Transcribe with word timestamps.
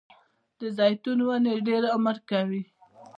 د 0.59 0.61
زیتون 0.77 1.19
ونې 1.27 1.53
ډیر 1.67 1.83
عمر 1.95 2.17
کوي 2.29 2.63